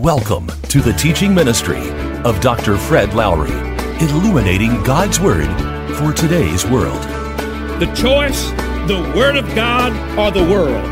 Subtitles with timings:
[0.00, 1.88] Welcome to the teaching ministry
[2.24, 2.76] of Dr.
[2.76, 3.52] Fred Lowery,
[4.00, 5.46] illuminating God's Word
[5.96, 7.00] for today's world.
[7.78, 8.50] The choice,
[8.88, 10.84] the Word of God or the world.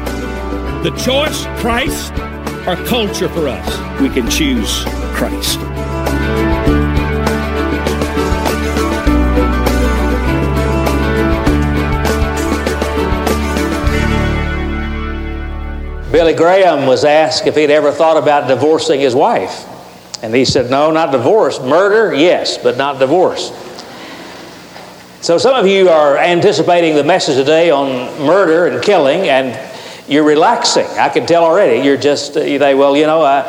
[0.84, 2.12] The choice, Christ
[2.64, 4.00] or culture for us.
[4.00, 4.84] We can choose
[5.16, 5.58] Christ.
[16.12, 19.66] Billy Graham was asked if he'd ever thought about divorcing his wife.
[20.22, 21.58] And he said, No, not divorce.
[21.58, 23.50] Murder, yes, but not divorce.
[25.22, 27.88] So some of you are anticipating the message today on
[28.26, 29.58] murder and killing, and
[30.06, 30.86] you're relaxing.
[30.98, 31.82] I can tell already.
[31.82, 33.42] You're just, uh, you think, well, you know, I,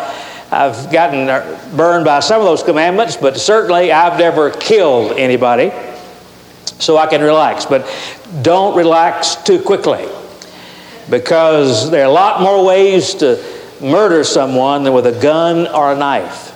[0.50, 5.74] I've gotten uh, burned by some of those commandments, but certainly I've never killed anybody,
[6.80, 7.66] so I can relax.
[7.66, 7.86] But
[8.42, 10.08] don't relax too quickly
[11.10, 13.44] because there are a lot more ways to
[13.82, 16.52] murder someone than with a gun or a knife.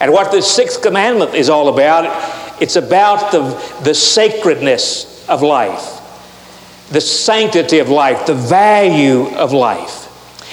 [0.00, 3.42] And what the sixth commandment is all about, it's about the,
[3.82, 6.00] the sacredness of life,
[6.90, 10.04] the sanctity of life, the value of life.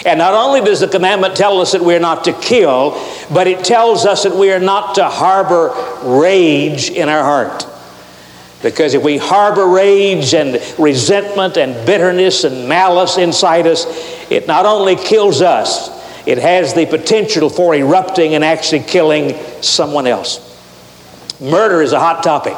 [0.06, 2.92] And not only does the commandment tell us that we're not to kill,
[3.32, 7.66] but it tells us that we are not to harbor rage in our heart.
[8.64, 13.86] Because if we harbor rage and resentment and bitterness and malice inside us,
[14.32, 15.90] it not only kills us,
[16.26, 20.50] it has the potential for erupting and actually killing someone else.
[21.42, 22.56] Murder is a hot topic.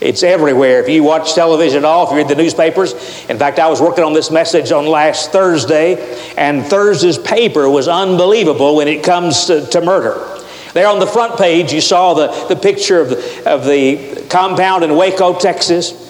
[0.00, 0.80] It's everywhere.
[0.80, 2.92] If you watch television at all, if you read the newspapers,
[3.28, 7.88] in fact, I was working on this message on last Thursday, and Thursday's paper was
[7.88, 10.39] unbelievable when it comes to, to murder.
[10.72, 14.84] There on the front page, you saw the, the picture of the, of the compound
[14.84, 16.08] in Waco, Texas.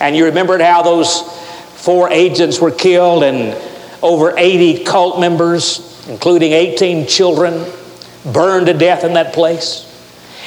[0.00, 1.20] And you remembered how those
[1.74, 3.54] four agents were killed and
[4.02, 7.70] over 80 cult members, including 18 children,
[8.32, 9.86] burned to death in that place.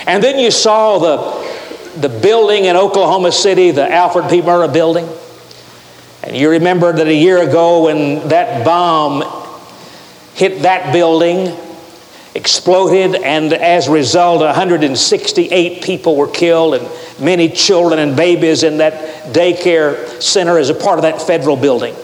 [0.07, 4.41] And then you saw the, the building in Oklahoma City, the Alfred P.
[4.41, 5.07] Murrah building.
[6.23, 9.23] And you remember that a year ago when that bomb
[10.33, 11.55] hit that building,
[12.35, 16.89] exploded, and as a result, 168 people were killed, and
[17.19, 21.95] many children and babies in that daycare center as a part of that federal building.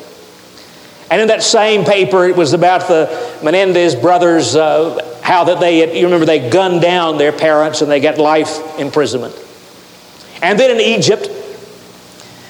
[1.12, 5.80] And in that same paper, it was about the Menendez brothers, uh, how that they,
[5.80, 9.36] had, you remember, they gunned down their parents and they got life imprisonment.
[10.44, 11.30] And then in Egypt,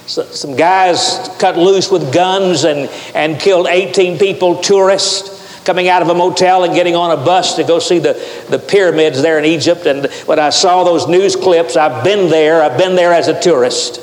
[0.06, 5.39] so, some guys cut loose with guns and, and killed 18 people, tourists
[5.70, 8.14] coming out of a motel and getting on a bus to go see the,
[8.50, 9.86] the pyramids there in Egypt.
[9.86, 13.40] And when I saw those news clips, I've been there, I've been there as a
[13.40, 14.02] tourist.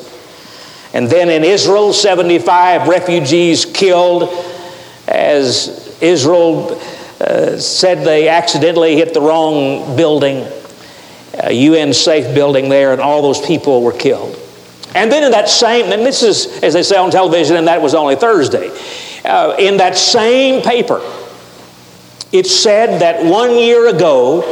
[0.93, 4.29] And then in Israel, 75 refugees killed
[5.09, 6.79] as Israel
[7.19, 10.49] uh, said they accidentally hit the wrong building,
[11.33, 14.39] a UN safe building there, and all those people were killed.
[14.95, 17.81] And then in that same, and this is, as they say on television, and that
[17.81, 18.69] was only Thursday,
[19.25, 21.01] uh, in that same paper,
[22.31, 24.43] it said that one year ago,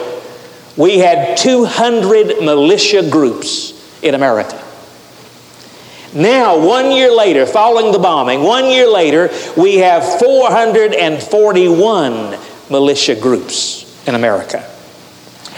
[0.78, 4.62] we had 200 militia groups in America.
[6.14, 12.38] Now, one year later, following the bombing, one year later, we have 441
[12.70, 14.64] militia groups in America.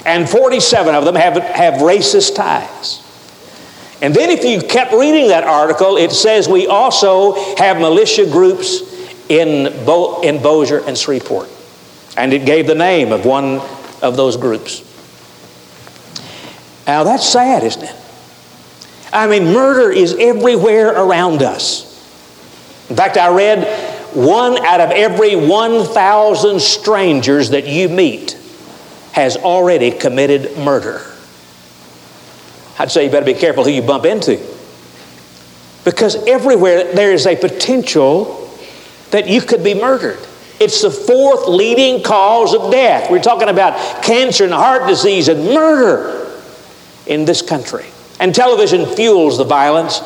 [0.05, 3.03] And 47 of them have, have racist ties.
[4.01, 8.81] And then, if you kept reading that article, it says we also have militia groups
[9.29, 11.49] in, Bo- in Bossier and Shreveport.
[12.17, 13.61] And it gave the name of one
[14.01, 14.83] of those groups.
[16.87, 17.95] Now, that's sad, isn't it?
[19.13, 21.85] I mean, murder is everywhere around us.
[22.89, 23.65] In fact, I read
[24.15, 28.37] one out of every 1,000 strangers that you meet
[29.11, 31.01] has already committed murder.
[32.79, 34.39] I'd say you better be careful who you bump into.
[35.83, 38.49] Because everywhere there is a potential
[39.11, 40.19] that you could be murdered.
[40.59, 43.11] It's the fourth leading cause of death.
[43.11, 46.41] We're talking about cancer and heart disease and murder
[47.05, 47.85] in this country.
[48.19, 50.01] And television fuels the violence.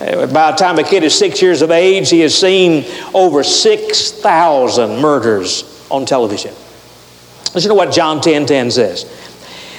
[0.00, 3.44] Uh, by the time a kid is six years of age, he has seen over
[3.44, 6.52] 6,000 murders on television.
[7.54, 9.04] Listen to what John 10 10 says.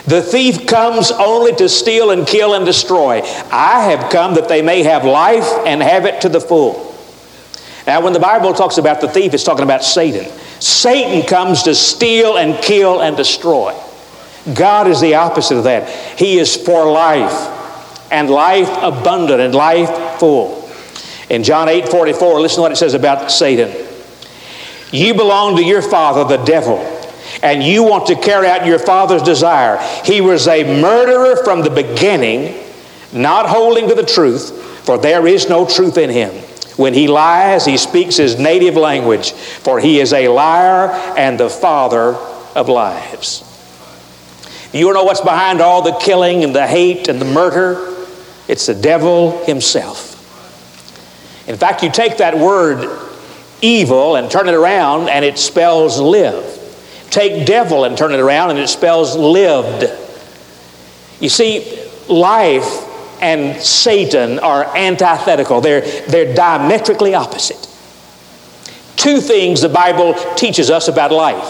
[0.06, 3.22] The thief comes only to steal and kill and destroy.
[3.52, 6.95] I have come that they may have life and have it to the full.
[7.88, 10.26] Now, when the Bible talks about the thief, it's talking about Satan.
[10.60, 13.80] Satan comes to steal and kill and destroy.
[14.54, 15.90] God is the opposite of that.
[16.18, 20.70] He is for life and life abundant and life full.
[21.30, 23.74] In John 8 44, listen to what it says about Satan.
[24.92, 26.78] You belong to your father, the devil,
[27.42, 29.78] and you want to carry out your father's desire.
[30.04, 32.64] He was a murderer from the beginning,
[33.12, 36.45] not holding to the truth, for there is no truth in him.
[36.78, 41.50] When he lies, he speaks his native language, for he is a liar and the
[41.50, 42.16] father
[42.56, 43.44] of lies.
[44.74, 47.96] You know what's behind all the killing and the hate and the murder?
[48.50, 50.12] It's the devil himself.
[51.48, 52.90] In fact, you take that word
[53.62, 56.44] evil and turn it around and it spells live.
[57.10, 59.86] Take devil and turn it around and it spells lived.
[61.22, 62.85] You see, life
[63.26, 67.68] and Satan are antithetical, they're, they're diametrically opposite.
[68.96, 71.44] Two things the Bible teaches us about life.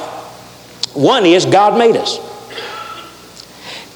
[0.96, 2.20] One is God made us.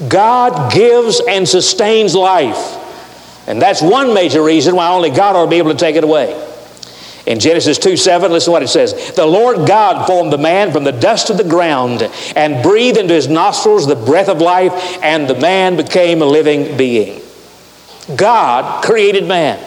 [0.10, 2.76] God gives and sustains life.
[3.48, 6.04] And that's one major reason why only God ought to be able to take it
[6.04, 6.48] away.
[7.26, 9.14] In Genesis 2 7, listen to what it says.
[9.14, 12.02] The Lord God formed the man from the dust of the ground
[12.36, 16.76] and breathed into his nostrils the breath of life, and the man became a living
[16.76, 17.22] being.
[18.16, 19.66] God created man.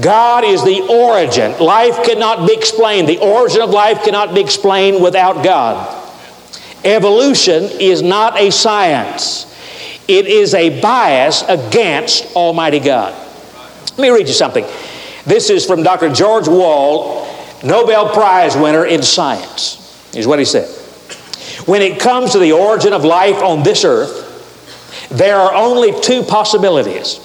[0.00, 1.58] God is the origin.
[1.58, 3.08] Life cannot be explained.
[3.08, 6.02] The origin of life cannot be explained without God.
[6.84, 9.50] Evolution is not a science,
[10.06, 13.14] it is a bias against Almighty God.
[13.96, 14.66] Let me read you something.
[15.24, 16.12] This is from Dr.
[16.12, 17.26] George Wald,
[17.64, 20.10] Nobel Prize winner in science.
[20.12, 20.68] Here's what he said
[21.66, 24.23] When it comes to the origin of life on this earth,
[25.14, 27.20] there are only two possibilities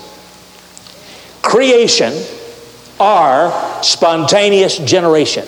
[1.41, 2.13] creation
[2.99, 3.51] or
[3.81, 5.45] spontaneous generation.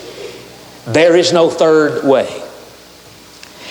[0.86, 2.42] There is no third way.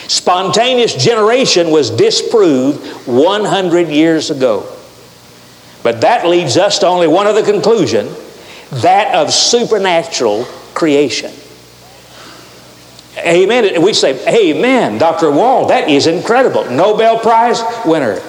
[0.08, 4.66] Spontaneous generation was disproved 100 years ago.
[5.82, 8.08] But that leads us to only one other conclusion
[8.70, 11.32] that of supernatural creation.
[13.18, 13.82] Amen.
[13.82, 15.30] We say, Amen, Dr.
[15.30, 16.70] Wald, that is incredible.
[16.70, 18.20] Nobel Prize winner.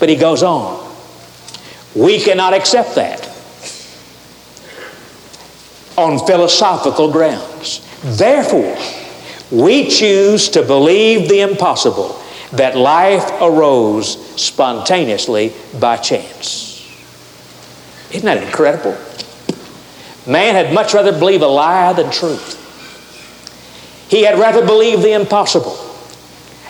[0.00, 0.90] But he goes on.
[1.94, 3.26] We cannot accept that
[5.96, 7.86] on philosophical grounds.
[8.02, 8.76] Therefore,
[9.50, 12.20] we choose to believe the impossible
[12.52, 16.70] that life arose spontaneously by chance.
[18.10, 18.96] Isn't that incredible?
[20.26, 22.56] Man had much rather believe a lie than truth.
[24.08, 25.78] He had rather believe the impossible.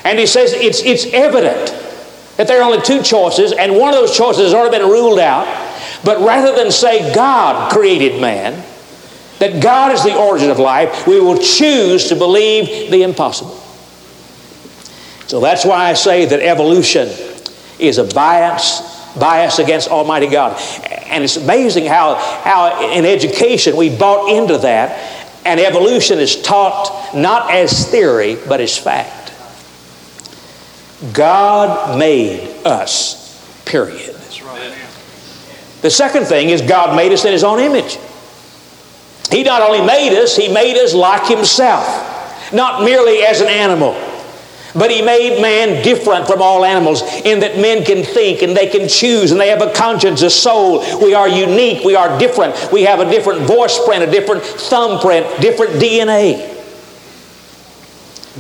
[0.05, 1.71] And he says it's, it's evident
[2.41, 5.19] that there are only two choices, and one of those choices has already been ruled
[5.19, 5.45] out.
[6.03, 8.65] But rather than say God created man,
[9.41, 13.63] that God is the origin of life, we will choose to believe the impossible.
[15.27, 17.11] So that's why I say that evolution
[17.79, 18.81] is a bias,
[19.17, 20.59] bias against Almighty God.
[21.09, 27.15] And it's amazing how, how in education we bought into that, and evolution is taught
[27.15, 29.20] not as theory, but as fact.
[31.13, 34.17] God made us, period.
[35.81, 37.99] The second thing is God made us in His own image.
[39.31, 43.95] He not only made us, He made us like Himself, not merely as an animal.
[44.75, 48.69] But he made man different from all animals in that men can think and they
[48.69, 50.85] can choose and they have a conscience, a soul.
[51.03, 51.85] We are unique.
[51.85, 52.71] We are different.
[52.73, 56.60] We have a different voice print, a different thumbprint, different DNA.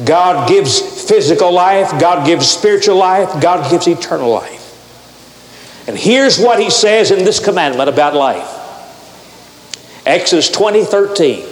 [0.05, 4.61] God gives physical life, God gives spiritual life, God gives eternal life.
[5.89, 8.57] And here's what he says in this commandment about life.
[10.07, 11.47] Exodus 20, 13.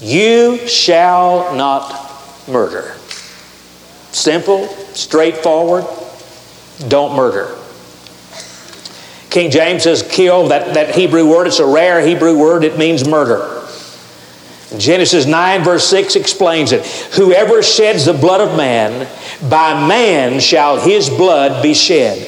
[0.00, 2.96] You shall not murder.
[4.10, 5.84] Simple, straightforward.
[6.88, 7.56] Don't murder.
[9.30, 13.06] King James says kill, that, that Hebrew word, it's a rare Hebrew word, it means
[13.08, 13.61] murder.
[14.78, 16.86] Genesis 9, verse 6 explains it.
[17.14, 19.08] Whoever sheds the blood of man,
[19.48, 22.26] by man shall his blood be shed.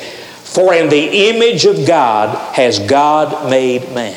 [0.55, 4.17] For in the image of God has God made man.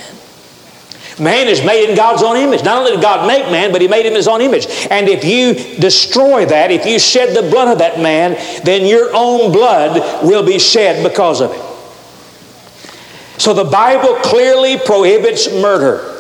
[1.20, 2.64] Man is made in God's own image.
[2.64, 4.68] Not only did God make man, but He made him in His own image.
[4.92, 9.10] And if you destroy that, if you shed the blood of that man, then your
[9.16, 11.62] own blood will be shed because of it.
[13.42, 16.17] So the Bible clearly prohibits murder.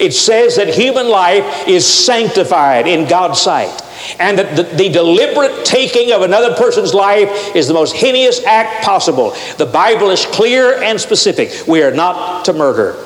[0.00, 3.68] It says that human life is sanctified in God's sight.
[4.18, 8.82] And that the, the, deliberate taking of another person's life is the most heinous act
[8.82, 9.36] possible.
[9.58, 11.66] The Bible is clear and specific.
[11.68, 12.96] We are not to murder.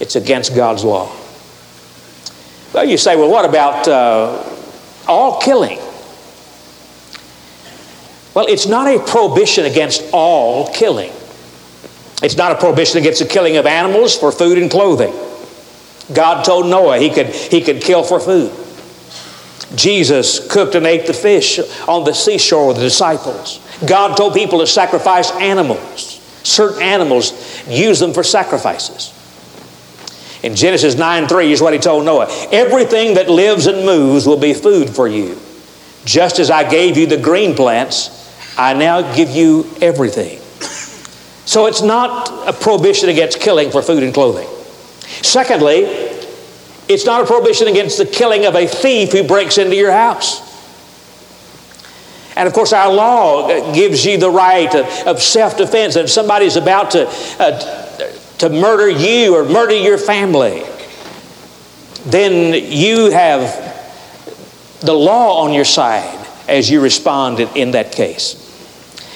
[0.00, 1.10] It's against God's law.
[2.74, 4.44] Well, you say, well, what about uh,
[5.08, 5.78] all killing?
[8.34, 11.12] Well, it's not a prohibition against all killing.
[12.22, 15.14] It's not a prohibition against the killing of animals for food and clothing.
[16.14, 18.52] God told Noah he could, he could kill for food.
[19.76, 23.60] Jesus cooked and ate the fish on the seashore with the disciples.
[23.86, 29.12] God told people to sacrifice animals, certain animals, use them for sacrifices.
[30.42, 34.38] In Genesis 9 3 is what he told Noah Everything that lives and moves will
[34.38, 35.38] be food for you.
[36.04, 38.20] Just as I gave you the green plants,
[38.58, 40.38] I now give you everything.
[41.46, 44.48] So it's not a prohibition against killing for food and clothing.
[45.22, 46.03] Secondly,
[46.88, 50.52] it's not a prohibition against the killing of a thief who breaks into your house.
[52.36, 55.96] And of course, our law gives you the right of, of self defense.
[55.96, 57.06] If somebody's about to,
[57.38, 60.64] uh, to murder you or murder your family,
[62.06, 63.62] then you have
[64.80, 68.40] the law on your side as you respond in, in that case.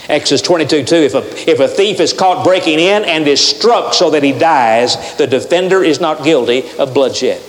[0.09, 3.93] Exodus 22 2 if a, if a thief is caught breaking in and is struck
[3.93, 7.43] so that he dies, the defender is not guilty of bloodshed.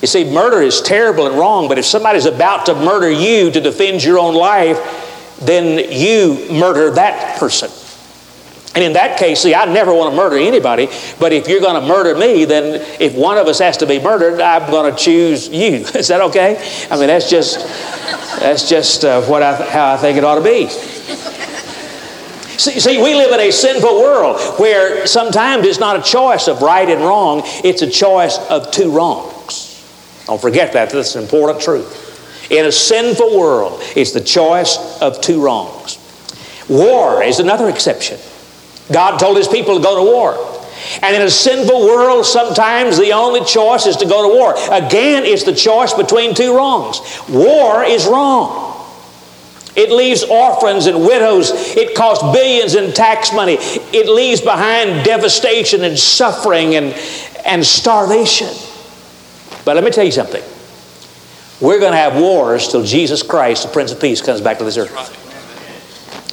[0.00, 3.60] You see, murder is terrible and wrong, but if somebody's about to murder you to
[3.60, 4.78] defend your own life,
[5.42, 7.70] then you murder that person.
[8.74, 10.88] And in that case, see, I never want to murder anybody,
[11.18, 13.98] but if you're going to murder me, then if one of us has to be
[13.98, 15.76] murdered, I'm going to choose you.
[15.94, 16.56] Is that okay?
[16.88, 17.58] I mean, that's just,
[18.38, 20.68] that's just uh, what I, how I think it ought to be.
[22.60, 26.62] See, see, we live in a sinful world where sometimes it's not a choice of
[26.62, 29.29] right and wrong, it's a choice of two wrongs.
[30.30, 32.52] Don't forget that, that's an important truth.
[32.52, 35.98] In a sinful world, it's the choice of two wrongs.
[36.68, 38.16] War is another exception.
[38.92, 40.36] God told his people to go to war.
[41.02, 44.54] And in a sinful world, sometimes the only choice is to go to war.
[44.70, 47.00] Again, it's the choice between two wrongs.
[47.28, 48.86] War is wrong.
[49.74, 51.50] It leaves orphans and widows.
[51.76, 53.56] It costs billions in tax money.
[53.58, 56.94] It leaves behind devastation and suffering and,
[57.44, 58.69] and starvation.
[59.64, 60.42] But let me tell you something.
[61.60, 64.64] We're going to have wars till Jesus Christ, the Prince of Peace, comes back to
[64.64, 65.16] this earth.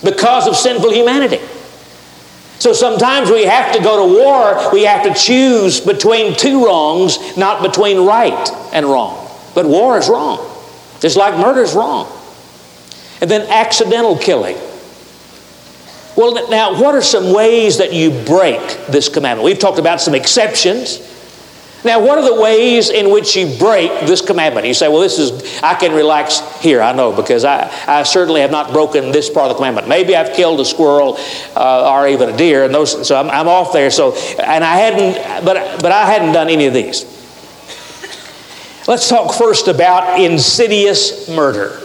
[0.03, 1.39] Because of sinful humanity.
[2.59, 7.37] So sometimes we have to go to war, we have to choose between two wrongs,
[7.37, 9.29] not between right and wrong.
[9.53, 10.39] But war is wrong.
[10.99, 12.11] Just like murder is wrong.
[13.21, 14.57] And then accidental killing.
[16.15, 19.45] Well, now, what are some ways that you break this commandment?
[19.45, 20.97] We've talked about some exceptions.
[21.85, 24.65] Now, what are the ways in which you break this commandment?
[24.65, 28.41] You say, well, this is, I can relax here, I know, because I, I certainly
[28.41, 29.87] have not broken this part of the commandment.
[29.87, 31.17] Maybe I've killed a squirrel
[31.55, 33.91] uh, or even a deer, and those, so I'm, I'm off there.
[33.91, 37.05] So, and I hadn't, but, but I hadn't done any of these.
[38.87, 41.79] Let's talk first about insidious murder.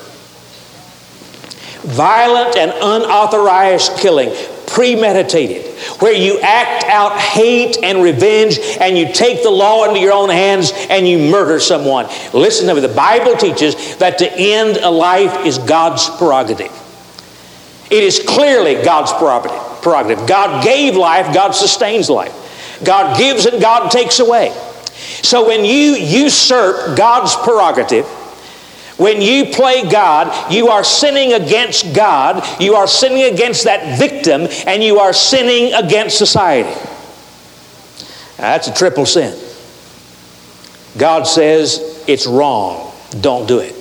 [1.82, 4.30] Violent and unauthorized killing,
[4.72, 5.66] premeditated
[6.00, 10.30] where you act out hate and revenge and you take the law into your own
[10.30, 12.06] hands and you murder someone.
[12.32, 16.72] Listen to me, the Bible teaches that to end a life is God's prerogative.
[17.90, 20.26] It is clearly God's prerogative.
[20.26, 22.80] God gave life, God sustains life.
[22.84, 24.50] God gives and God takes away.
[25.22, 28.06] So when you usurp God's prerogative,
[29.02, 34.46] when you play God, you are sinning against God, you are sinning against that victim,
[34.64, 36.70] and you are sinning against society.
[38.38, 39.36] Now, that's a triple sin.
[40.96, 42.92] God says it's wrong.
[43.20, 43.74] Don't do it.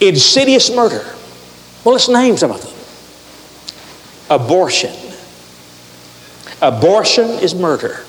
[0.00, 1.04] Insidious murder.
[1.84, 2.74] Well, let's name some of them.
[4.30, 4.94] Abortion.
[6.60, 8.04] Abortion is murder.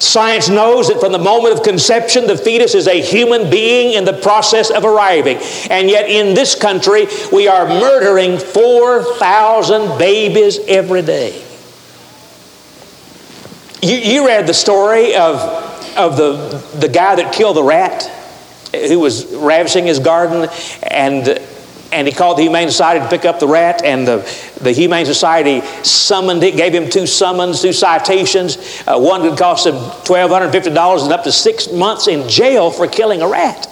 [0.00, 4.06] Science knows that from the moment of conception, the fetus is a human being in
[4.06, 5.36] the process of arriving.
[5.68, 11.44] And yet, in this country, we are murdering 4,000 babies every day.
[13.82, 15.36] You, you read the story of,
[15.98, 18.04] of the, the guy that killed the rat
[18.72, 20.48] who was ravishing his garden
[20.82, 21.26] and
[21.92, 24.18] and he called the Humane Society to pick up the rat, and the,
[24.60, 28.82] the Humane Society summoned it, gave him two summons, two citations.
[28.86, 33.22] Uh, one could cost him $1,250 and up to six months in jail for killing
[33.22, 33.66] a rat.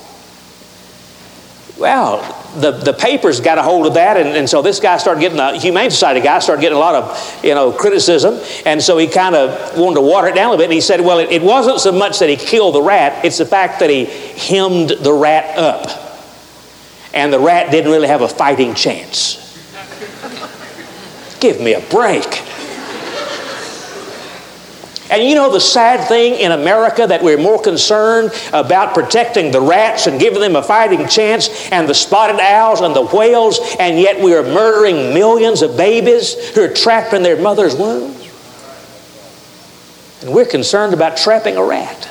[1.79, 5.21] Well, the, the papers got a hold of that, and, and so this guy started
[5.21, 8.99] getting, the Humane Society guy started getting a lot of, you know, criticism, and so
[8.99, 11.31] he kind of wanted to water it down a bit, and he said, well, it,
[11.31, 14.91] it wasn't so much that he killed the rat, it's the fact that he hemmed
[14.91, 16.08] the rat up
[17.15, 19.45] and the rat didn't really have a fighting chance.
[21.41, 22.43] Give me a break.
[25.11, 29.61] And you know the sad thing in America that we're more concerned about protecting the
[29.61, 33.99] rats and giving them a fighting chance and the spotted owls and the whales, and
[33.99, 38.15] yet we are murdering millions of babies who are trapped in their mother's womb.
[40.21, 42.09] And we're concerned about trapping a rat.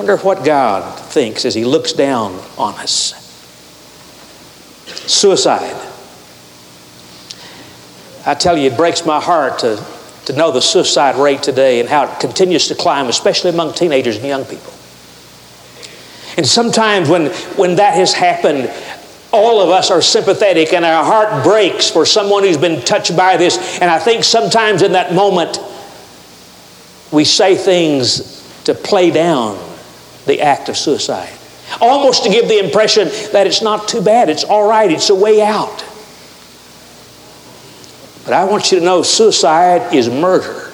[0.00, 3.12] I wonder what God thinks as He looks down on us.
[5.06, 5.76] Suicide.
[8.24, 9.84] I tell you, it breaks my heart to,
[10.24, 14.16] to know the suicide rate today and how it continues to climb, especially among teenagers
[14.16, 14.72] and young people.
[16.38, 17.26] And sometimes when,
[17.58, 18.72] when that has happened,
[19.32, 23.36] all of us are sympathetic and our heart breaks for someone who's been touched by
[23.36, 23.78] this.
[23.82, 25.58] And I think sometimes in that moment,
[27.12, 29.66] we say things to play down
[30.26, 31.32] the act of suicide.
[31.80, 35.14] Almost to give the impression that it's not too bad, it's all right, it's a
[35.14, 35.84] way out.
[38.24, 40.72] But I want you to know suicide is murder.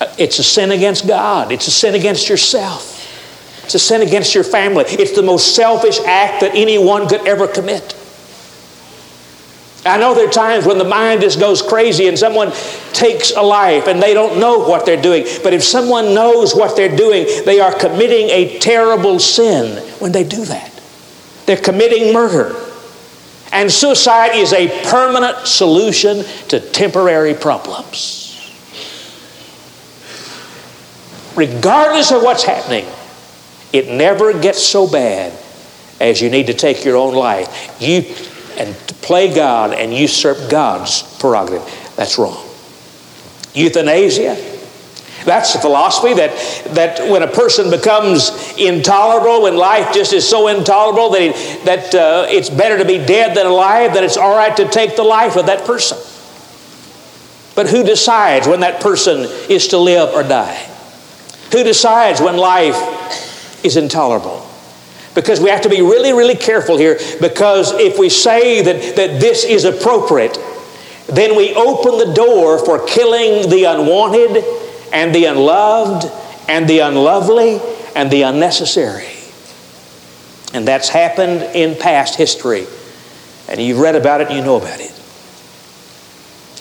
[0.00, 2.94] Uh, it's a sin against God, it's a sin against yourself.
[3.64, 4.84] It's a sin against your family.
[4.88, 7.97] It's the most selfish act that anyone could ever commit.
[9.86, 12.52] I know there are times when the mind just goes crazy and someone
[12.92, 15.24] takes a life and they don't know what they're doing.
[15.42, 20.24] But if someone knows what they're doing, they are committing a terrible sin when they
[20.24, 20.72] do that.
[21.46, 22.54] They're committing murder.
[23.52, 28.24] And suicide is a permanent solution to temporary problems.
[31.34, 32.84] Regardless of what's happening,
[33.72, 35.32] it never gets so bad
[36.00, 37.76] as you need to take your own life.
[37.80, 38.02] You
[38.58, 41.62] and play God and usurp God's prerogative.
[41.96, 42.44] That's wrong.
[43.54, 44.36] Euthanasia.
[45.24, 46.30] That's the philosophy that,
[46.74, 52.26] that when a person becomes intolerable, when life just is so intolerable that, that uh,
[52.28, 55.36] it's better to be dead than alive, that it's all right to take the life
[55.36, 55.98] of that person.
[57.54, 60.64] But who decides when that person is to live or die?
[61.52, 64.47] Who decides when life is intolerable?
[65.18, 69.20] Because we have to be really, really careful here because if we say that, that
[69.20, 70.38] this is appropriate,
[71.08, 74.44] then we open the door for killing the unwanted
[74.92, 76.06] and the unloved
[76.48, 77.60] and the unlovely
[77.96, 79.08] and the unnecessary.
[80.54, 82.68] And that's happened in past history.
[83.48, 84.92] And you've read about it, and you know about it.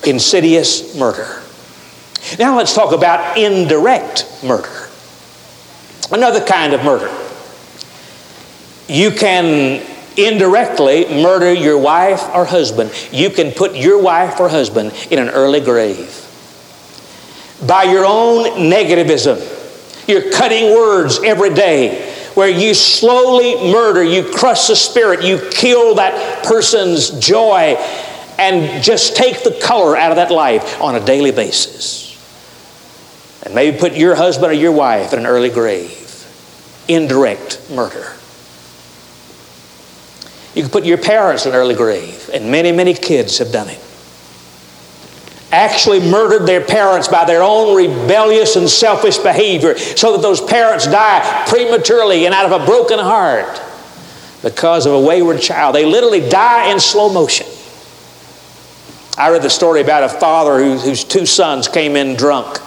[0.04, 1.44] Insidious murder.
[2.40, 4.90] Now let's talk about indirect murder.
[6.12, 7.26] Another kind of murder.
[8.88, 9.86] You can
[10.18, 12.92] indirectly murder your wife or husband.
[13.12, 16.24] You can put your wife or husband in an early grave.
[17.66, 19.56] By your own negativism,
[20.08, 25.96] you're cutting words every day where you slowly murder, you crush the spirit, you kill
[25.96, 27.76] that person's joy,
[28.38, 32.06] and just take the color out of that life on a daily basis.
[33.44, 36.04] And maybe put your husband or your wife in an early grave.
[36.88, 38.17] Indirect murder.
[40.58, 43.70] You can put your parents in an early grave, and many, many kids have done
[43.70, 43.80] it.
[45.52, 50.88] Actually, murdered their parents by their own rebellious and selfish behavior, so that those parents
[50.88, 53.62] die prematurely and out of a broken heart
[54.42, 55.76] because of a wayward child.
[55.76, 57.46] They literally die in slow motion.
[59.16, 62.58] I read the story about a father whose two sons came in drunk.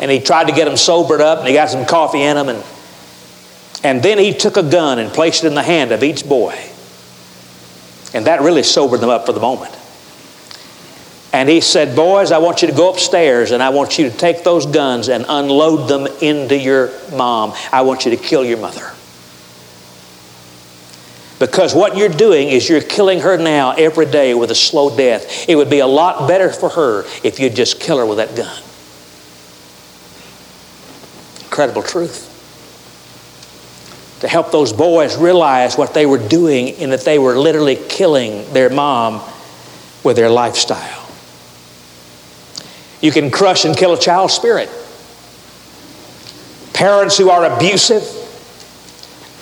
[0.00, 2.48] And he tried to get them sobered up, and he got some coffee in them,
[2.48, 2.64] and
[3.84, 6.56] and then he took a gun and placed it in the hand of each boy.
[8.14, 9.76] And that really sobered them up for the moment.
[11.32, 14.16] And he said, Boys, I want you to go upstairs and I want you to
[14.16, 17.54] take those guns and unload them into your mom.
[17.72, 18.92] I want you to kill your mother.
[21.38, 25.48] Because what you're doing is you're killing her now every day with a slow death.
[25.48, 28.36] It would be a lot better for her if you'd just kill her with that
[28.36, 28.62] gun.
[31.46, 32.31] Incredible truth
[34.22, 38.48] to help those boys realize what they were doing and that they were literally killing
[38.52, 39.20] their mom
[40.04, 41.04] with their lifestyle.
[43.00, 44.70] You can crush and kill a child's spirit.
[46.72, 48.04] Parents who are abusive.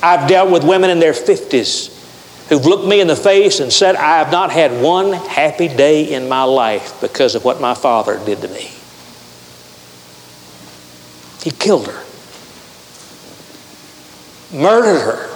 [0.02, 3.96] I've dealt with women in their 50s who've looked me in the face and said,
[3.96, 8.18] I have not had one happy day in my life because of what my father
[8.24, 8.72] did to me.
[11.42, 12.02] He killed her
[14.52, 15.28] murdered her,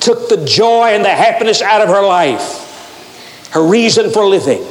[0.00, 4.64] took the joy and the happiness out of her life, her reason for living.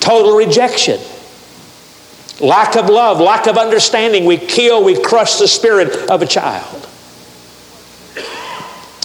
[0.00, 1.00] Total rejection,
[2.40, 4.24] lack of love, lack of understanding.
[4.24, 6.88] We kill, we crush the spirit of a child.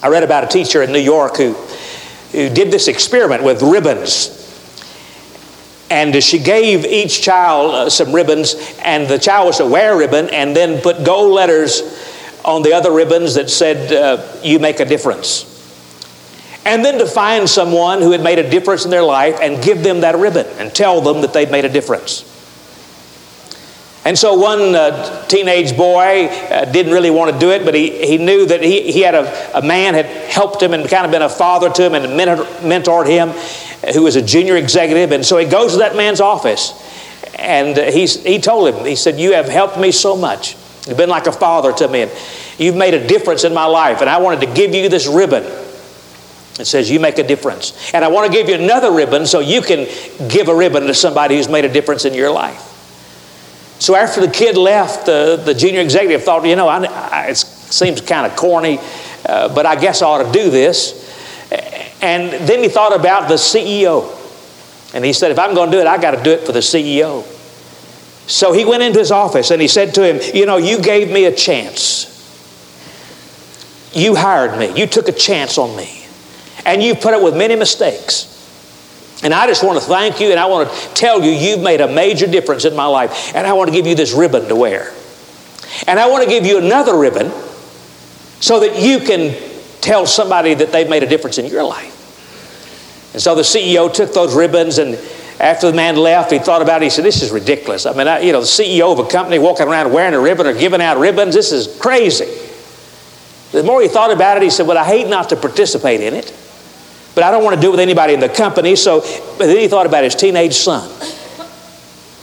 [0.02, 1.54] I read about a teacher in New York who,
[2.32, 4.39] who did this experiment with ribbons
[5.90, 9.98] and she gave each child uh, some ribbons, and the child was to wear a
[9.98, 11.82] ribbon and then put gold letters
[12.46, 15.46] on the other ribbons that said, uh, You make a difference.
[16.66, 19.82] And then to find someone who had made a difference in their life and give
[19.82, 22.26] them that ribbon and tell them that they'd made a difference.
[24.06, 28.06] And so one uh, teenage boy uh, didn't really want to do it, but he,
[28.06, 31.12] he knew that he, he had a, a man had helped him and kind of
[31.12, 33.30] been a father to him and mentored him,
[33.94, 35.12] who was a junior executive.
[35.12, 36.74] And so he goes to that man's office
[37.40, 40.56] and he's, he told him, he said, You have helped me so much.
[40.88, 42.12] You've been like a father to me, and
[42.58, 44.02] you've made a difference in my life.
[44.02, 45.44] And I wanted to give you this ribbon.
[45.44, 47.94] It says, You make a difference.
[47.94, 49.88] And I want to give you another ribbon so you can
[50.30, 52.66] give a ribbon to somebody who's made a difference in your life.
[53.80, 57.38] So after the kid left, the, the junior executive thought, You know, I, I, it
[57.38, 58.80] seems kind of corny,
[59.26, 61.09] uh, but I guess I ought to do this.
[61.52, 64.16] And then he thought about the CEO.
[64.94, 66.52] And he said, If I'm going to do it, I got to do it for
[66.52, 67.24] the CEO.
[68.28, 71.12] So he went into his office and he said to him, You know, you gave
[71.12, 72.08] me a chance.
[73.94, 74.80] You hired me.
[74.80, 76.06] You took a chance on me.
[76.66, 78.36] And you put up with many mistakes.
[79.24, 81.82] And I just want to thank you and I want to tell you, you've made
[81.82, 83.36] a major difference in my life.
[83.36, 84.94] And I want to give you this ribbon to wear.
[85.88, 87.32] And I want to give you another ribbon
[88.40, 89.49] so that you can
[89.82, 91.96] tell somebody that they've made a difference in your life.
[93.14, 94.98] And so the CEO took those ribbons and
[95.40, 96.86] after the man left, he thought about it.
[96.86, 97.86] He said, This is ridiculous.
[97.86, 100.46] I mean, I, you know, the CEO of a company walking around wearing a ribbon
[100.46, 102.26] or giving out ribbons, this is crazy.
[103.54, 106.14] The more he thought about it, he said, Well, I hate not to participate in
[106.14, 106.34] it,
[107.16, 108.76] but I don't want to do it with anybody in the company.
[108.76, 109.00] So,
[109.38, 110.90] then he thought about his teenage son.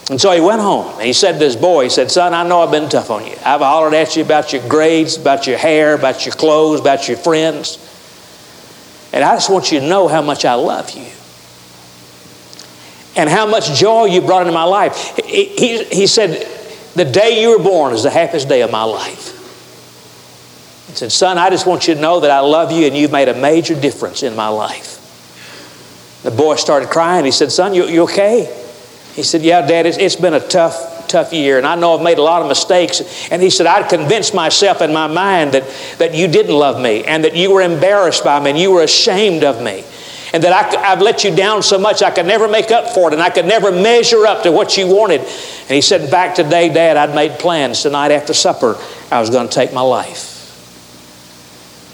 [0.08, 2.46] And so he went home and he said to his boy, he said, Son, I
[2.46, 3.34] know I've been tough on you.
[3.44, 7.16] I've hollered at you about your grades, about your hair, about your clothes, about your
[7.16, 7.82] friends.
[9.12, 11.10] And I just want you to know how much I love you
[13.16, 15.16] and how much joy you brought into my life.
[15.24, 16.46] He, he, he said,
[16.94, 19.32] The day you were born is the happiest day of my life.
[20.88, 23.10] He said, Son, I just want you to know that I love you and you've
[23.10, 24.92] made a major difference in my life.
[26.22, 27.24] The boy started crying.
[27.24, 28.65] He said, Son, you, you okay?
[29.16, 32.04] He said, Yeah, Dad, it's, it's been a tough, tough year, and I know I've
[32.04, 33.30] made a lot of mistakes.
[33.30, 35.64] And he said, I'd convinced myself in my mind that,
[35.96, 38.82] that you didn't love me and that you were embarrassed by me and you were
[38.82, 39.84] ashamed of me
[40.34, 43.08] and that I, have let you down so much I could never make up for
[43.08, 45.20] it and I could never measure up to what you wanted.
[45.20, 48.76] And he said, Back today, Dad, I'd made plans tonight after supper
[49.10, 50.34] I was going to take my life.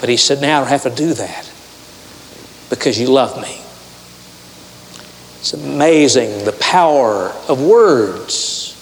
[0.01, 1.49] But he said, Now I don't have to do that
[2.69, 3.62] because you love me.
[5.43, 8.79] It's amazing the power of words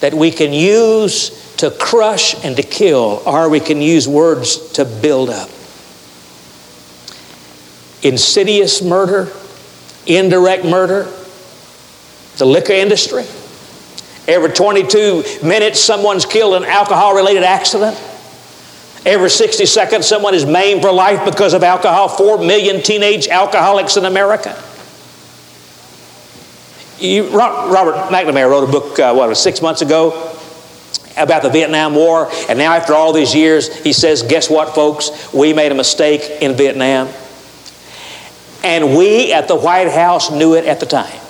[0.00, 4.84] that we can use to crush and to kill, or we can use words to
[4.84, 5.48] build up
[8.02, 9.32] insidious murder,
[10.08, 11.04] indirect murder,
[12.38, 13.22] the liquor industry.
[14.26, 17.96] Every 22 minutes, someone's killed in an alcohol related accident.
[19.06, 22.08] Every 60 seconds, someone is maimed for life because of alcohol.
[22.08, 24.60] Four million teenage alcoholics in America.
[26.98, 30.34] You, Robert McNamara wrote a book, uh, what, six months ago
[31.16, 32.30] about the Vietnam War.
[32.48, 35.32] And now, after all these years, he says, Guess what, folks?
[35.32, 37.08] We made a mistake in Vietnam.
[38.62, 41.20] And we at the White House knew it at the time.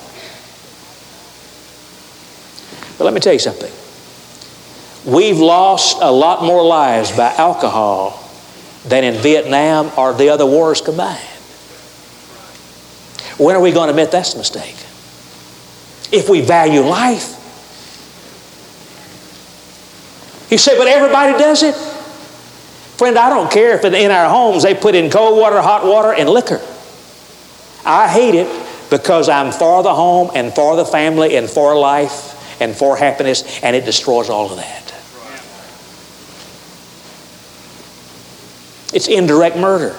[2.97, 3.73] But let me tell you something.
[5.05, 8.21] We've lost a lot more lives by alcohol
[8.87, 11.19] than in Vietnam or the other wars combined.
[13.37, 14.77] When are we going to admit that's a mistake?
[16.15, 17.41] If we value life.
[20.51, 21.75] You say, but everybody does it.
[22.97, 26.13] Friend, I don't care if in our homes they put in cold water, hot water,
[26.13, 26.61] and liquor.
[27.85, 28.49] I hate it
[28.89, 33.61] because I'm for the home and for the family and for life and for happiness,
[33.65, 34.95] and it destroys all of that.
[38.95, 39.97] It's indirect murder.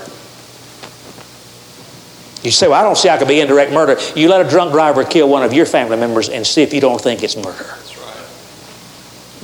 [2.45, 3.97] You say, Well, I don't see how it could be indirect murder.
[4.15, 6.79] You let a drunk driver kill one of your family members and see if you
[6.79, 7.65] don't think it's murder.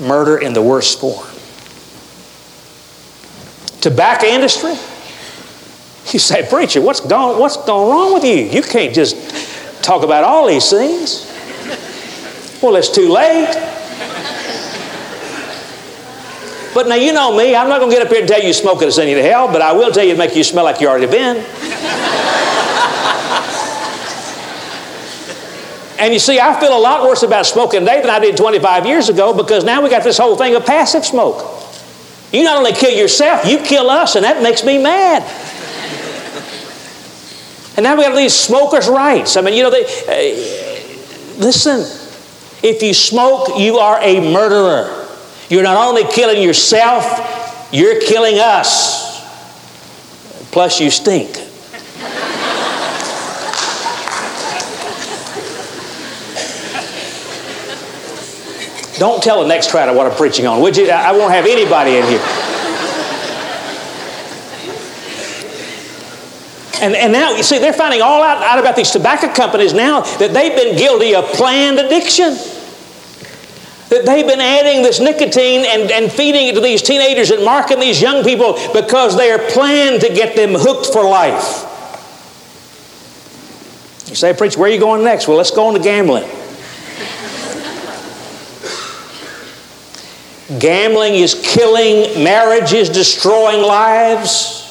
[0.07, 1.27] Murder in the worst form.
[3.81, 4.73] Tobacco industry,
[6.13, 8.35] you say, Preacher, what's gone, what's gone wrong with you?
[8.35, 11.27] You can't just talk about all these things.
[12.61, 13.49] Well, it's too late.
[16.73, 18.53] But now you know me, I'm not going to get up here and tell you
[18.53, 20.63] smoking is send you to hell, but I will tell you to make you smell
[20.63, 21.37] like you already been.
[26.01, 28.87] And you see, I feel a lot worse about smoking today than I did 25
[28.87, 31.45] years ago because now we got this whole thing of passive smoke.
[32.33, 35.21] You not only kill yourself, you kill us, and that makes me mad.
[37.77, 39.37] And now we have these smokers' rights.
[39.37, 41.81] I mean, you know, they, uh, listen,
[42.63, 45.07] if you smoke, you are a murderer.
[45.49, 49.21] You're not only killing yourself, you're killing us.
[50.51, 51.50] Plus, you stink.
[59.01, 60.87] Don't tell the next crowd what I'm preaching on, would you?
[60.91, 62.21] I won't have anybody in here.
[66.83, 70.01] And, and now, you see, they're finding all out, out about these tobacco companies now
[70.01, 72.35] that they've been guilty of planned addiction.
[73.89, 77.79] That they've been adding this nicotine and, and feeding it to these teenagers and marking
[77.79, 81.65] these young people because they are planned to get them hooked for life.
[84.09, 85.27] You say, Preacher, where are you going next?
[85.27, 86.29] Well, let's go on to gambling.
[90.59, 94.61] Gambling is killing marriages, destroying lives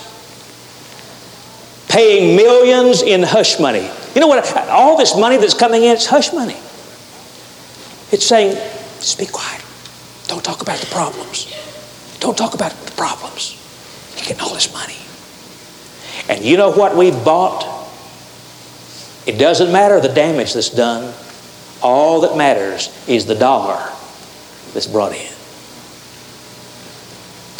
[1.90, 3.90] paying millions in hush money.
[4.14, 4.56] You know what?
[4.68, 6.56] All this money that's coming in, it's hush money.
[8.12, 8.54] It's saying,
[8.98, 9.62] just be quiet.
[10.28, 11.52] Don't talk about the problems.
[12.20, 13.56] Don't talk about the problems.
[14.16, 14.96] You're getting all this money.
[16.28, 17.64] And you know what we've bought?
[19.26, 21.12] It doesn't matter the damage that's done.
[21.82, 23.78] All that matters is the dollar
[24.74, 25.29] that's brought in.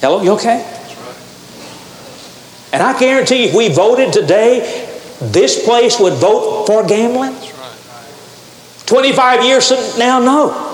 [0.00, 0.64] Hello, you okay?
[2.72, 4.88] And I guarantee you, if we voted today,
[5.20, 7.36] this place would vote for gambling.
[8.86, 10.66] 25 years from now, no.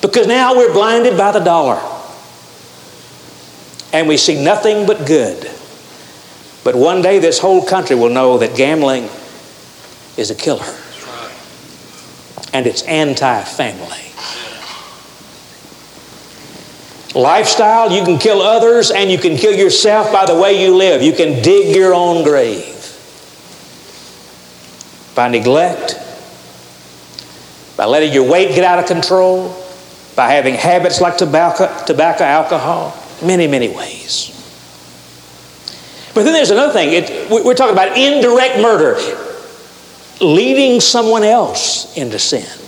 [0.00, 1.80] Because now we're blinded by the dollar.
[3.92, 5.50] And we see nothing but good.
[6.62, 9.08] But one day this whole country will know that gambling
[10.16, 10.66] is a killer.
[12.52, 14.06] And it's anti family.
[17.16, 21.00] Lifestyle, you can kill others and you can kill yourself by the way you live.
[21.00, 22.74] You can dig your own grave.
[25.14, 25.94] By neglect,
[27.74, 29.56] by letting your weight get out of control,
[30.14, 34.30] by having habits like tobacco, tobacco alcohol, many, many ways.
[36.14, 36.92] But then there's another thing.
[36.92, 38.98] It, we're talking about indirect murder,
[40.20, 42.65] leading someone else into sin.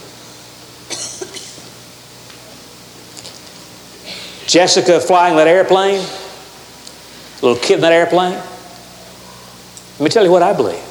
[4.48, 6.00] Jessica flying that airplane,
[7.42, 8.32] little kid in that airplane.
[8.32, 10.82] Let me tell you what I believe.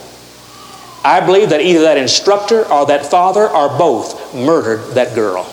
[1.03, 5.51] I believe that either that instructor or that father or both murdered that girl.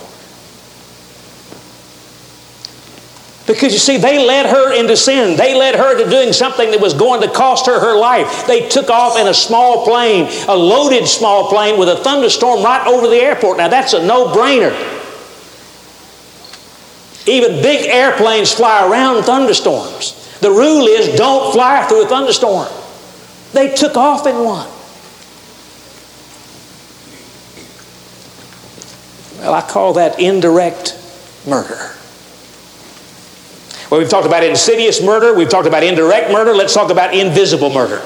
[3.47, 5.37] Because you see, they led her into sin.
[5.37, 8.47] They led her to doing something that was going to cost her her life.
[8.47, 12.87] They took off in a small plane, a loaded small plane with a thunderstorm right
[12.87, 13.59] over the airport.
[13.59, 14.73] Now, that's a no brainer.
[17.26, 20.38] Even big airplanes fly around thunderstorms.
[20.40, 22.68] The rule is don't fly through a thunderstorm.
[23.52, 24.68] They took off in one.
[29.40, 30.98] Well, I call that indirect
[31.46, 31.94] murder.
[33.90, 37.70] Well, we've talked about insidious murder, we've talked about indirect murder, let's talk about invisible
[37.70, 38.02] murder.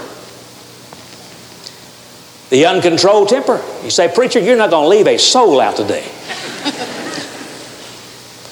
[2.51, 3.63] The uncontrolled temper.
[3.85, 6.11] You say, Preacher, you're not going to leave a soul out today.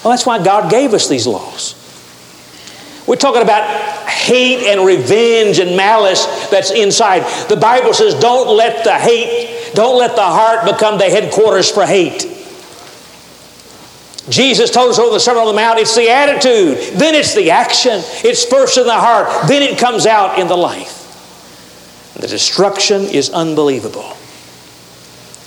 [0.06, 1.74] Well, that's why God gave us these laws.
[3.08, 7.24] We're talking about hate and revenge and malice that's inside.
[7.48, 11.84] The Bible says, don't let the hate, don't let the heart become the headquarters for
[11.84, 12.20] hate.
[14.28, 17.50] Jesus told us over the Sermon on the Mount, it's the attitude, then it's the
[17.50, 18.00] action.
[18.22, 22.14] It's first in the heart, then it comes out in the life.
[22.14, 24.16] The destruction is unbelievable.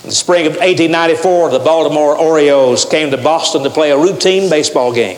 [0.03, 4.49] In the spring of 1894, the Baltimore Orioles came to Boston to play a routine
[4.49, 5.17] baseball game.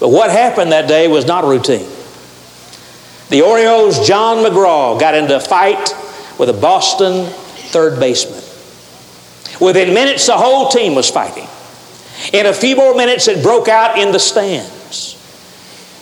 [0.00, 1.88] But what happened that day was not routine.
[3.28, 5.92] The Orioles' John McGraw got into a fight
[6.38, 8.42] with a Boston third baseman.
[9.60, 11.48] Within minutes, the whole team was fighting.
[12.32, 15.14] In a few more minutes, it broke out in the stands.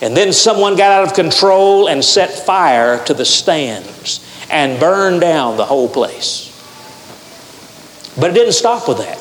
[0.01, 4.21] And then someone got out of control and set fire to the stands
[4.51, 6.46] and burned down the whole place.
[8.19, 9.19] But it didn't stop with that.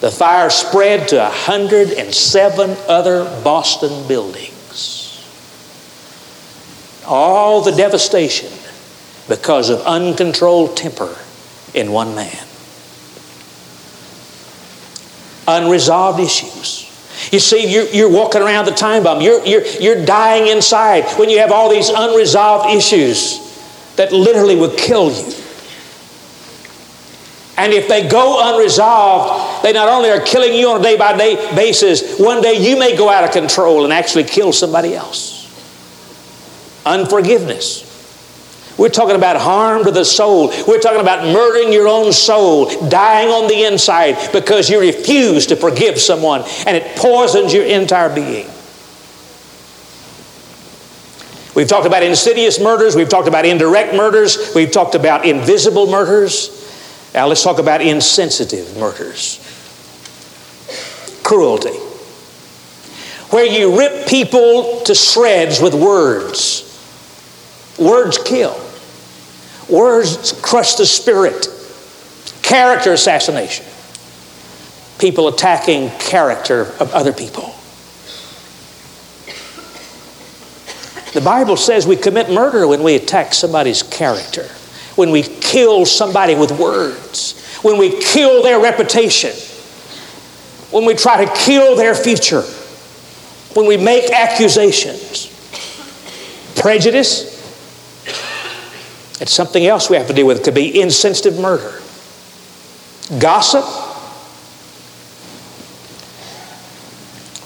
[0.00, 5.16] The fire spread to 107 other Boston buildings.
[7.06, 8.52] All the devastation
[9.28, 11.16] because of uncontrolled temper
[11.74, 12.46] in one man.
[15.46, 16.86] Unresolved issues.
[17.30, 19.20] You see, you're, you're walking around the time bomb.
[19.20, 23.38] You're, you're, you're dying inside when you have all these unresolved issues
[23.96, 25.39] that literally would kill you.
[27.56, 31.16] And if they go unresolved, they not only are killing you on a day by
[31.16, 35.38] day basis, one day you may go out of control and actually kill somebody else.
[36.86, 37.90] Unforgiveness.
[38.78, 40.48] We're talking about harm to the soul.
[40.66, 45.56] We're talking about murdering your own soul, dying on the inside because you refuse to
[45.56, 48.48] forgive someone and it poisons your entire being.
[51.54, 56.56] We've talked about insidious murders, we've talked about indirect murders, we've talked about invisible murders.
[57.14, 59.40] Now let's talk about insensitive murders.
[61.30, 61.78] cruelty,
[63.30, 66.66] where you rip people to shreds with words.
[67.78, 68.60] Words kill,
[69.68, 71.46] words crush the spirit,
[72.42, 73.64] character assassination,
[74.98, 77.54] people attacking character of other people.
[81.12, 84.48] The Bible says we commit murder when we attack somebody's character,
[85.00, 89.30] when we kill somebody with words, when we kill their reputation,
[90.70, 92.42] when we try to kill their future,
[93.54, 95.28] when we make accusations.
[96.54, 97.30] Prejudice,
[99.22, 100.40] it's something else we have to deal with.
[100.40, 101.80] It could be insensitive murder.
[103.18, 103.64] Gossip.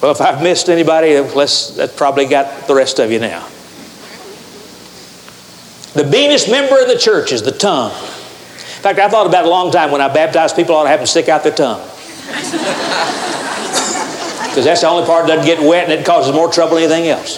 [0.01, 3.47] Well, if I've missed anybody, let's, that probably got the rest of you now.
[5.95, 7.91] The meanest member of the church is the tongue.
[7.91, 10.83] In fact, I thought about it a long time when I baptized people, I ought
[10.83, 11.81] to have them stick out their tongue.
[14.49, 16.83] Because that's the only part that doesn't get wet and it causes more trouble than
[16.91, 17.37] anything else.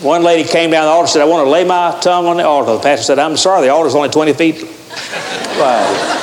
[0.00, 2.36] One lady came down the altar and said, I want to lay my tongue on
[2.36, 2.74] the altar.
[2.74, 4.62] The pastor said, I'm sorry, the altar's only 20 feet
[5.58, 6.22] wide.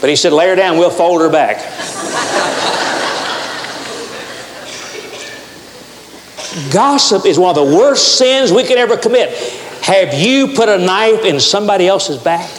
[0.00, 1.77] But he said, lay her down, we'll fold her back.
[6.72, 9.36] Gossip is one of the worst sins we could ever commit.
[9.82, 12.50] Have you put a knife in somebody else's back?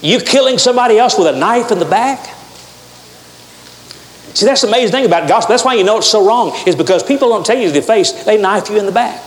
[0.00, 2.34] You killing somebody else with a knife in the back?
[4.34, 5.48] See, that's the amazing thing about gossip.
[5.48, 7.82] That's why you know it's so wrong, is because people don't tell you to the
[7.82, 9.24] face, they knife you in the back.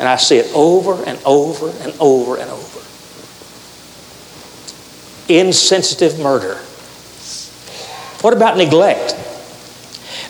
[0.00, 2.80] And I see it over and over and over and over.
[5.28, 6.56] Insensitive murder.
[8.22, 9.14] What about neglect?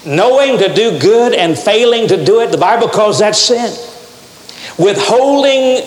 [0.04, 3.70] Knowing to do good and failing to do it, the Bible calls that sin.
[4.78, 5.86] Withholding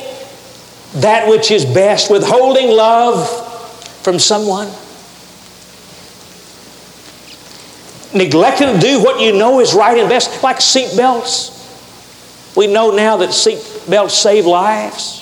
[0.96, 3.28] that which is best, withholding love
[4.04, 4.68] from someone.
[8.14, 11.50] Neglecting to do what you know is right and best, like seat belts.
[12.56, 15.22] We know now that seat belts save lives.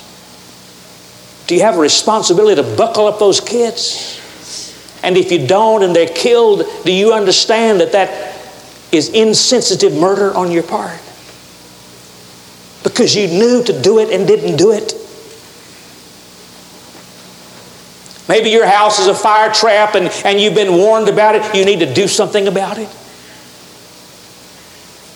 [1.48, 4.20] Do you have a responsibility to buckle up those kids?
[5.04, 8.31] And if you don't and they're killed, do you understand that that
[8.92, 11.00] is insensitive murder on your part.
[12.84, 14.94] Because you knew to do it and didn't do it.
[18.28, 21.56] Maybe your house is a fire trap and, and you've been warned about it.
[21.56, 22.90] You need to do something about it.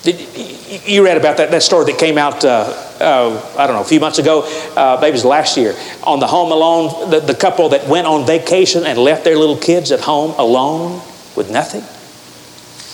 [0.02, 3.82] Did, you read about that, that story that came out, uh, uh, I don't know,
[3.82, 4.42] a few months ago,
[4.76, 8.06] uh, maybe it was last year, on the Home Alone, the, the couple that went
[8.06, 11.00] on vacation and left their little kids at home alone
[11.34, 11.82] with nothing.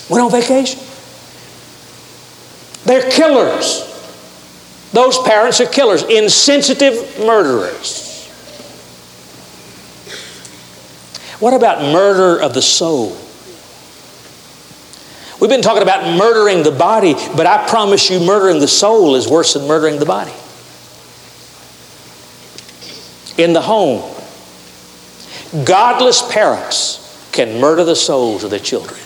[0.09, 0.81] Went on vacation.
[2.85, 3.89] They're killers.
[4.93, 8.11] Those parents are killers, insensitive murderers.
[11.41, 13.17] What about murder of the soul?
[15.41, 19.27] We've been talking about murdering the body, but I promise you, murdering the soul is
[19.27, 20.33] worse than murdering the body.
[23.43, 24.03] In the home,
[25.65, 29.01] godless parents can murder the souls of their children.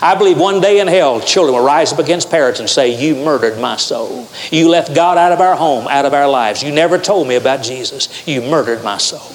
[0.00, 3.16] I believe one day in hell, children will rise up against parents and say, You
[3.16, 4.28] murdered my soul.
[4.50, 6.62] You left God out of our home, out of our lives.
[6.62, 8.26] You never told me about Jesus.
[8.26, 9.34] You murdered my soul.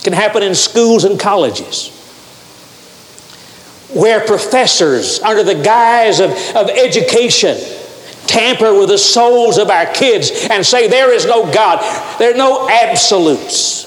[0.00, 1.96] It can happen in schools and colleges
[3.94, 7.58] where professors, under the guise of, of education,
[8.26, 11.80] tamper with the souls of our kids and say, There is no God,
[12.18, 13.86] there are no absolutes.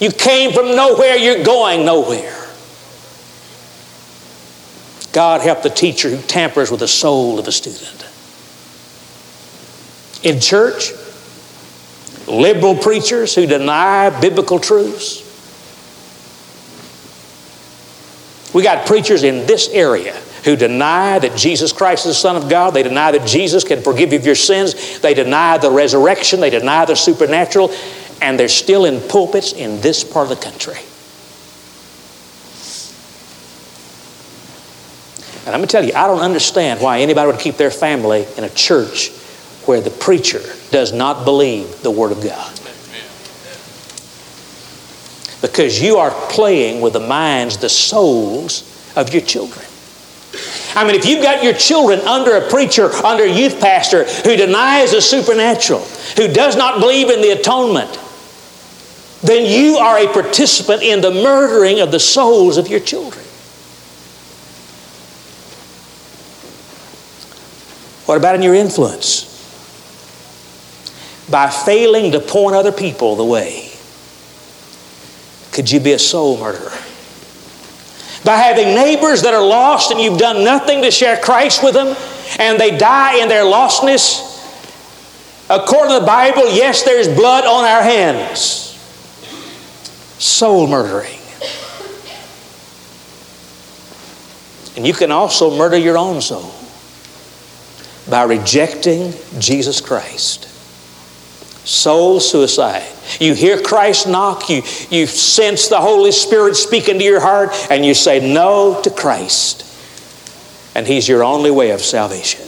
[0.00, 2.37] You came from nowhere, you're going nowhere.
[5.18, 8.06] God help the teacher who tampers with the soul of a student.
[10.22, 10.92] In church,
[12.28, 15.24] liberal preachers who deny biblical truths.
[18.54, 20.14] We got preachers in this area
[20.44, 22.72] who deny that Jesus Christ is the Son of God.
[22.74, 25.00] They deny that Jesus can forgive you of your sins.
[25.00, 26.38] They deny the resurrection.
[26.38, 27.74] They deny the supernatural.
[28.22, 30.78] And they're still in pulpits in this part of the country.
[35.48, 38.26] And I'm going to tell you, I don't understand why anybody would keep their family
[38.36, 39.08] in a church
[39.64, 42.54] where the preacher does not believe the Word of God.
[45.40, 49.64] Because you are playing with the minds, the souls of your children.
[50.74, 54.36] I mean, if you've got your children under a preacher, under a youth pastor who
[54.36, 55.80] denies the supernatural,
[56.18, 57.98] who does not believe in the atonement,
[59.22, 63.24] then you are a participant in the murdering of the souls of your children.
[68.08, 69.28] What about in your influence?
[71.30, 73.70] by failing to point other people the way?
[75.52, 76.72] Could you be a soul murderer?
[78.24, 81.96] By having neighbors that are lost and you've done nothing to share Christ with them
[82.38, 84.26] and they die in their lostness?
[85.50, 88.74] According to the Bible, yes, there's blood on our hands.
[90.18, 91.18] Soul murdering.
[94.76, 96.57] And you can also murder your own soul
[98.08, 100.44] by rejecting Jesus Christ.
[101.66, 102.86] Soul suicide.
[103.20, 107.84] You hear Christ knock, you, you sense the Holy Spirit speaking to your heart, and
[107.84, 109.64] you say no to Christ.
[110.74, 112.46] And He's your only way of salvation.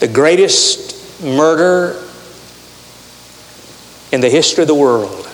[0.00, 2.02] The greatest murder
[4.12, 5.26] in the history of the world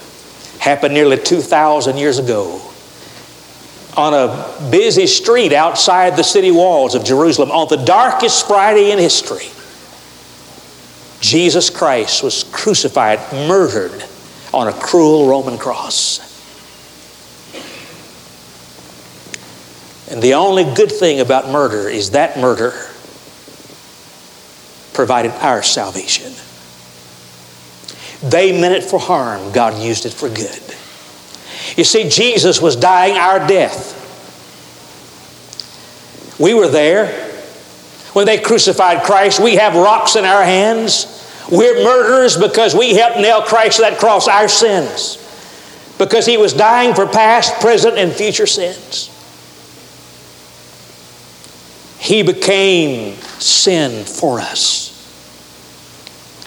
[0.59, 2.61] happened nearly 2,000 years ago
[3.97, 8.99] on a busy street outside the city walls of Jerusalem on the darkest Friday in
[8.99, 9.49] history.
[11.21, 13.19] Jesus Christ was crucified,
[13.49, 14.05] murdered
[14.53, 16.21] on a cruel Roman cross.
[20.09, 22.73] And the only good thing about murder is that murder
[24.93, 26.33] provided our salvation.
[28.23, 30.63] They meant it for harm, God used it for good.
[31.75, 33.95] You see, Jesus was dying our death.
[36.39, 37.33] We were there
[38.13, 39.41] when they crucified Christ.
[39.41, 41.13] We have rocks in our hands.
[41.51, 45.23] We're murderers because we helped nail Christ to that cross, our sins.
[45.99, 49.11] Because he was dying for past, present, and future sins.
[51.99, 54.93] He became sin for us.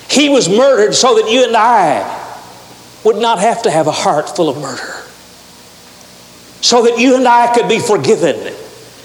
[0.10, 2.16] He was murdered so that you and I
[3.04, 5.09] would not have to have a heart full of murder.
[6.62, 8.54] So that you and I could be forgiven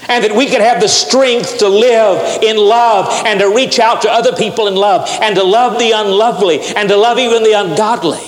[0.09, 4.03] and that we could have the strength to live in love and to reach out
[4.03, 7.53] to other people in love and to love the unlovely and to love even the
[7.53, 8.21] ungodly.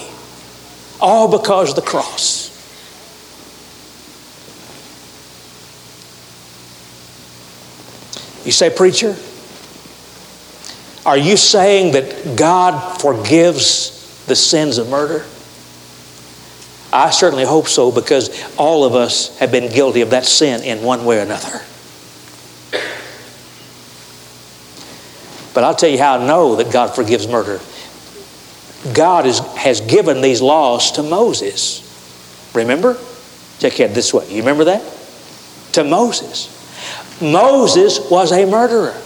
[1.00, 2.46] All because of the cross.
[8.46, 9.16] You say, Preacher,
[11.04, 15.24] are you saying that God forgives the sins of murder?
[16.96, 20.82] I certainly hope so because all of us have been guilty of that sin in
[20.82, 21.60] one way or another.
[25.52, 27.60] But I'll tell you how I know that God forgives murder.
[28.94, 31.82] God is, has given these laws to Moses.
[32.54, 32.96] Remember?
[33.58, 34.30] Check it this way.
[34.30, 34.82] You remember that?
[35.72, 36.48] To Moses.
[37.20, 38.98] Moses was a murderer.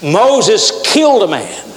[0.00, 1.69] Moses killed a man.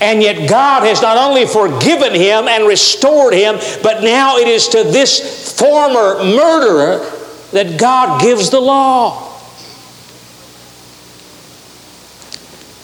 [0.00, 4.68] And yet God has not only forgiven him and restored him, but now it is
[4.68, 7.10] to this former murderer
[7.52, 9.22] that God gives the law.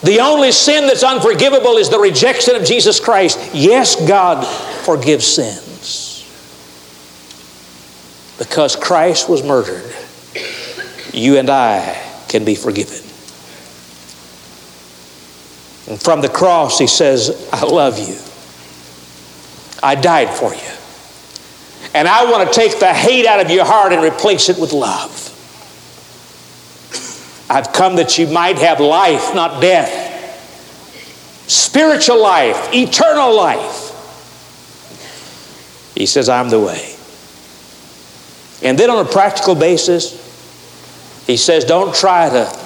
[0.02, 3.38] The only sin that's unforgivable is the rejection of Jesus Christ.
[3.54, 4.44] Yes, God
[4.84, 5.68] forgives sins.
[8.38, 9.94] Because Christ was murdered,
[11.12, 13.11] you and I can be forgiven.
[15.88, 18.16] And from the cross, he says, I love you.
[19.82, 20.70] I died for you.
[21.94, 24.72] And I want to take the hate out of your heart and replace it with
[24.72, 25.28] love.
[27.50, 30.10] I've come that you might have life, not death.
[31.48, 33.90] Spiritual life, eternal life.
[35.94, 36.94] He says, I'm the way.
[38.62, 40.18] And then on a practical basis,
[41.26, 42.61] he says, don't try to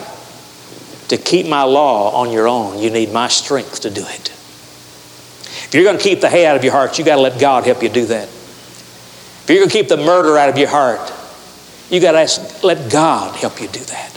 [1.09, 2.79] to keep my law on your own.
[2.79, 4.31] You need my strength to do it.
[5.67, 7.41] If you're going to keep the hate out of your heart, you got to let
[7.41, 8.29] God help you do that.
[8.29, 11.13] If you're going to keep the murder out of your heart,
[11.91, 14.13] you got to let God help you do that.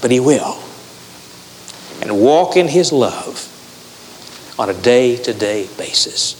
[0.00, 0.58] But He will.
[2.02, 3.46] And walk in His love
[4.58, 6.36] on a day to day basis.